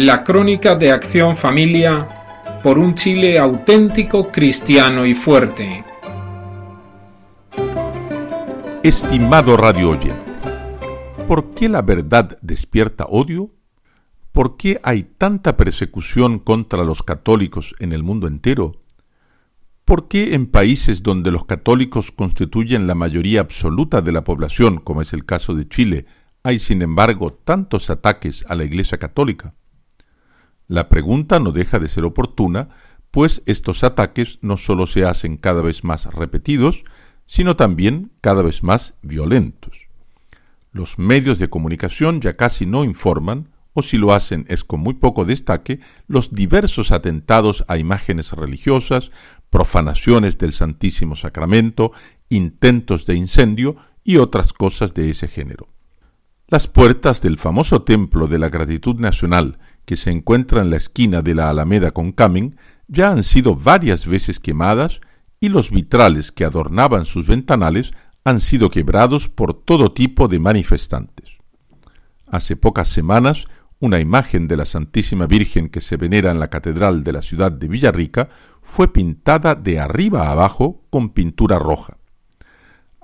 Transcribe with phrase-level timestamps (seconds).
[0.00, 2.08] la crónica de Acción Familia
[2.62, 5.84] por un Chile auténtico, cristiano y fuerte.
[8.82, 9.98] Estimado radio
[11.28, 13.50] ¿por qué la verdad despierta odio?
[14.32, 18.80] ¿Por qué hay tanta persecución contra los católicos en el mundo entero?
[19.84, 25.02] ¿Por qué en países donde los católicos constituyen la mayoría absoluta de la población, como
[25.02, 26.06] es el caso de Chile,
[26.42, 29.52] hay sin embargo tantos ataques a la Iglesia Católica?
[30.70, 32.68] La pregunta no deja de ser oportuna,
[33.10, 36.84] pues estos ataques no solo se hacen cada vez más repetidos,
[37.26, 39.88] sino también cada vez más violentos.
[40.70, 44.94] Los medios de comunicación ya casi no informan, o si lo hacen es con muy
[44.94, 49.10] poco destaque, los diversos atentados a imágenes religiosas,
[49.50, 51.90] profanaciones del Santísimo Sacramento,
[52.28, 55.66] intentos de incendio y otras cosas de ese género.
[56.46, 61.22] Las puertas del famoso Templo de la Gratitud Nacional, que se encuentra en la esquina
[61.22, 62.56] de la Alameda con Camin,
[62.88, 65.00] ya han sido varias veces quemadas
[65.40, 67.92] y los vitrales que adornaban sus ventanales
[68.24, 71.30] han sido quebrados por todo tipo de manifestantes.
[72.26, 73.44] Hace pocas semanas,
[73.80, 77.50] una imagen de la Santísima Virgen que se venera en la Catedral de la ciudad
[77.50, 78.28] de Villarrica
[78.60, 81.96] fue pintada de arriba a abajo con pintura roja.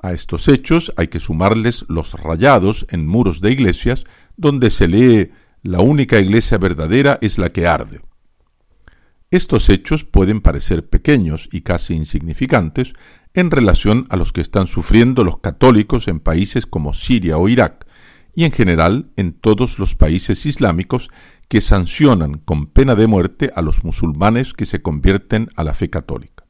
[0.03, 4.05] A estos hechos hay que sumarles los rayados en muros de iglesias
[4.37, 5.31] donde se lee
[5.63, 8.01] la única iglesia verdadera es la que arde.
[9.31, 12.93] Estos hechos pueden parecer pequeños y casi insignificantes
[13.35, 17.87] en relación a los que están sufriendo los católicos en países como Siria o Irak,
[18.35, 21.11] y en general en todos los países islámicos
[21.49, 25.91] que sancionan con pena de muerte a los musulmanes que se convierten a la fe
[25.91, 26.45] católica.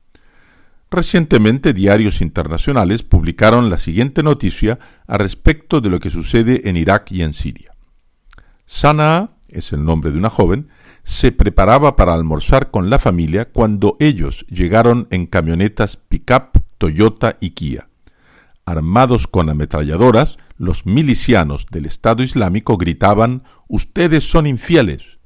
[0.90, 7.10] Recientemente diarios internacionales publicaron la siguiente noticia a respecto de lo que sucede en Irak
[7.10, 7.72] y en Siria.
[8.66, 10.68] Sanaa, es el nombre de una joven,
[11.04, 17.50] se preparaba para almorzar con la familia cuando ellos llegaron en camionetas pickup, Toyota y
[17.50, 17.88] Kia.
[18.64, 25.18] Armados con ametralladoras, los milicianos del Estado Islámico gritaban Ustedes son infieles.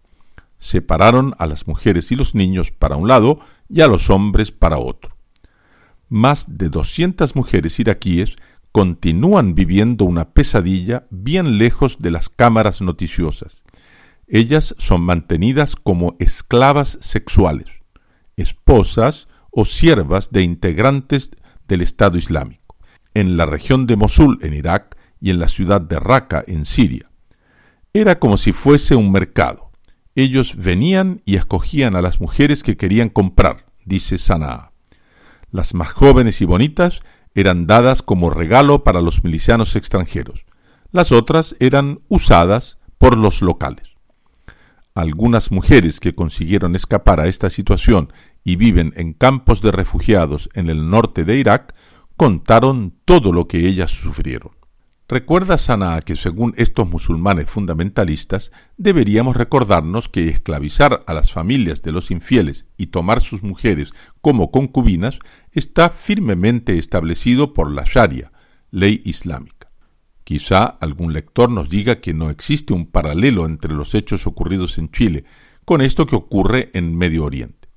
[0.59, 3.41] Separaron a las mujeres y los niños para un lado
[3.71, 5.17] y a los hombres para otro.
[6.11, 8.37] Más de doscientas mujeres iraquíes
[8.73, 13.63] continúan viviendo una pesadilla bien lejos de las cámaras noticiosas.
[14.27, 17.67] Ellas son mantenidas como esclavas sexuales,
[18.37, 21.31] esposas o siervas de integrantes
[21.67, 22.77] del Estado Islámico.
[23.13, 27.11] En la región de Mosul, en Irak, y en la ciudad de Raqqa, en Siria.
[27.93, 29.71] Era como si fuese un mercado.
[30.15, 34.73] Ellos venían y escogían a las mujeres que querían comprar, dice Sanaa.
[35.51, 37.01] Las más jóvenes y bonitas
[37.35, 40.45] eran dadas como regalo para los milicianos extranjeros.
[40.93, 43.89] Las otras eran usadas por los locales.
[44.95, 50.69] Algunas mujeres que consiguieron escapar a esta situación y viven en campos de refugiados en
[50.69, 51.75] el norte de Irak
[52.17, 54.60] contaron todo lo que ellas sufrieron.
[55.11, 61.91] Recuerda Sanaa que según estos musulmanes fundamentalistas deberíamos recordarnos que esclavizar a las familias de
[61.91, 65.19] los infieles y tomar sus mujeres como concubinas
[65.51, 68.31] está firmemente establecido por la Sharia,
[68.71, 69.73] ley islámica.
[70.23, 74.93] Quizá algún lector nos diga que no existe un paralelo entre los hechos ocurridos en
[74.93, 75.25] Chile
[75.65, 77.69] con esto que ocurre en Medio Oriente.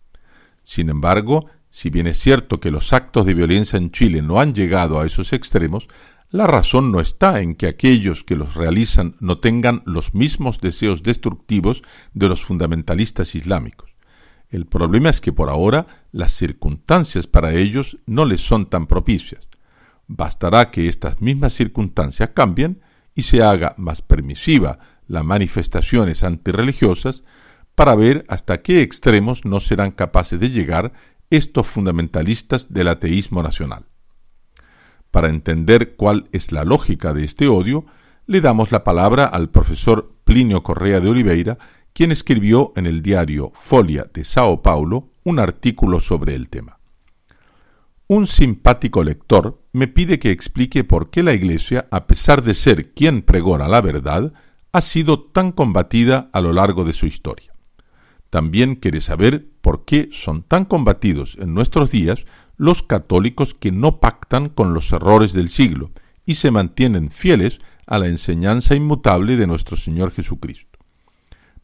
[0.61, 4.53] Sin embargo, si bien es cierto que los actos de violencia en Chile no han
[4.53, 5.87] llegado a esos extremos,
[6.33, 11.03] la razón no está en que aquellos que los realizan no tengan los mismos deseos
[11.03, 11.83] destructivos
[12.15, 13.95] de los fundamentalistas islámicos.
[14.49, 19.47] El problema es que por ahora las circunstancias para ellos no les son tan propicias.
[20.07, 22.81] Bastará que estas mismas circunstancias cambien
[23.13, 27.21] y se haga más permisiva las manifestaciones antirreligiosas
[27.75, 30.93] para ver hasta qué extremos no serán capaces de llegar
[31.29, 33.85] estos fundamentalistas del ateísmo nacional.
[35.13, 37.85] Para entender cuál es la lógica de este odio,
[38.25, 41.59] le damos la palabra al profesor Plinio Correa de Oliveira,
[41.93, 46.79] quien escribió en el diario Folia de Sao Paulo un artículo sobre el tema.
[48.07, 52.91] Un simpático lector me pide que explique por qué la Iglesia, a pesar de ser
[52.95, 54.33] quien pregona la verdad,
[54.71, 57.53] ha sido tan combatida a lo largo de su historia.
[58.31, 62.25] También quiere saber por qué son tan combatidos en nuestros días
[62.57, 65.91] los católicos que no pactan con los errores del siglo
[66.25, 70.79] y se mantienen fieles a la enseñanza inmutable de nuestro Señor Jesucristo.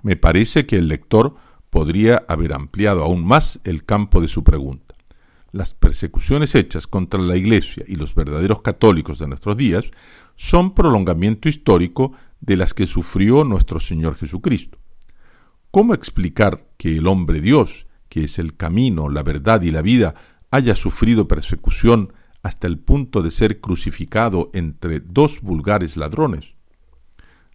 [0.01, 1.36] Me parece que el lector
[1.69, 4.95] podría haber ampliado aún más el campo de su pregunta.
[5.51, 9.85] Las persecuciones hechas contra la Iglesia y los verdaderos católicos de nuestros días
[10.35, 14.77] son prolongamiento histórico de las que sufrió nuestro Señor Jesucristo.
[15.71, 20.15] ¿Cómo explicar que el hombre Dios, que es el camino, la verdad y la vida,
[20.51, 26.53] haya sufrido persecución hasta el punto de ser crucificado entre dos vulgares ladrones?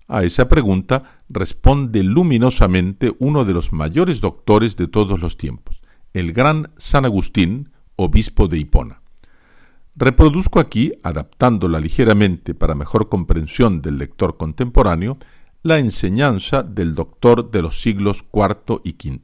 [0.07, 5.83] A esa pregunta responde luminosamente uno de los mayores doctores de todos los tiempos,
[6.13, 9.01] el gran San Agustín, obispo de Hipona.
[9.97, 15.19] Reproduzco aquí, adaptándola ligeramente para mejor comprensión del lector contemporáneo,
[15.63, 19.21] la enseñanza del doctor de los siglos IV y V.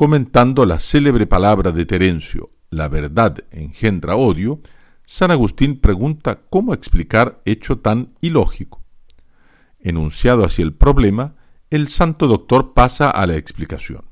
[0.00, 4.60] Comentando la célebre palabra de Terencio, la verdad engendra odio,
[5.04, 8.84] San Agustín pregunta cómo explicar hecho tan ilógico.
[9.80, 11.34] Enunciado así el problema,
[11.68, 14.04] el santo doctor pasa a la explicación.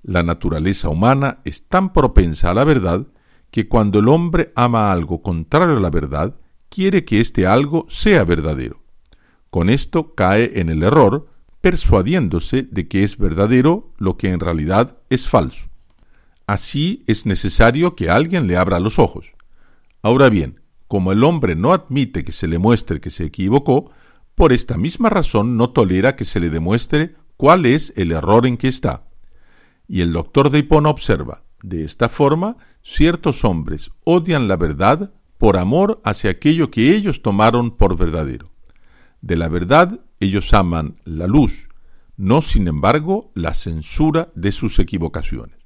[0.00, 3.06] La naturaleza humana es tan propensa a la verdad
[3.50, 6.36] que cuando el hombre ama algo contrario a la verdad,
[6.70, 8.80] quiere que este algo sea verdadero.
[9.50, 11.28] Con esto cae en el error,
[11.66, 15.66] persuadiéndose de que es verdadero lo que en realidad es falso.
[16.46, 19.32] Así es necesario que alguien le abra los ojos.
[20.00, 23.90] Ahora bien, como el hombre no admite que se le muestre que se equivocó,
[24.36, 28.58] por esta misma razón no tolera que se le demuestre cuál es el error en
[28.58, 29.08] que está.
[29.88, 35.56] Y el doctor de Hipona observa, de esta forma, ciertos hombres odian la verdad por
[35.56, 38.52] amor hacia aquello que ellos tomaron por verdadero.
[39.20, 41.68] De la verdad ellos aman la luz,
[42.16, 45.58] no sin embargo la censura de sus equivocaciones.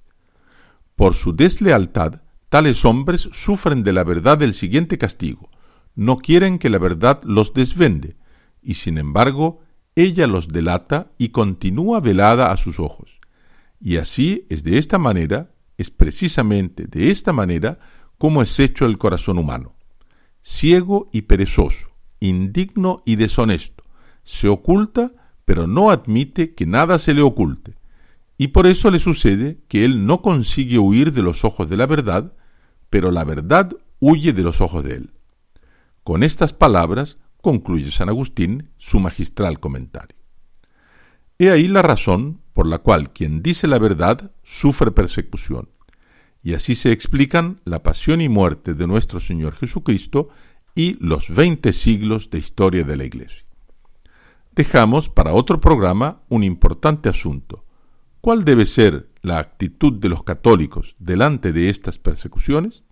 [0.97, 5.51] Por su deslealtad, tales hombres sufren de la verdad el siguiente castigo.
[5.95, 8.17] No quieren que la verdad los desvende,
[8.63, 9.61] y sin embargo
[9.95, 13.21] ella los delata y continúa velada a sus ojos.
[13.81, 17.79] Y así es de esta manera, es precisamente de esta manera
[18.19, 19.75] como es hecho el corazón humano.
[20.43, 21.90] Ciego y perezoso,
[22.21, 23.85] indigno y deshonesto,
[24.23, 25.13] se oculta,
[25.45, 27.75] pero no admite que nada se le oculte.
[28.39, 31.87] Y por eso le sucede que él no consigue huir de los ojos de la
[31.87, 32.33] verdad,
[32.89, 35.13] pero la verdad huye de los ojos de él.
[36.05, 40.17] Con estas palabras concluye San Agustín su magistral comentario.
[41.39, 45.69] He ahí la razón por la cual quien dice la verdad sufre persecución,
[46.43, 50.29] y así se explican la pasión y muerte de nuestro Señor Jesucristo
[50.81, 53.45] y los veinte siglos de historia de la Iglesia.
[54.53, 57.67] Dejamos para otro programa un importante asunto.
[58.23, 62.83] ¿Cuál debe ser la actitud de los católicos delante de estas persecuciones?